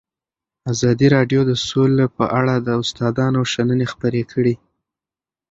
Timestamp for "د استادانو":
2.59-3.41